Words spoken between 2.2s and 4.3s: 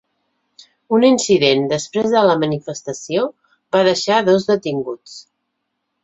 la manifestació va deixar